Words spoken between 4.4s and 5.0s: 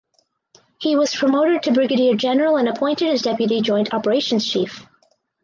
Chief.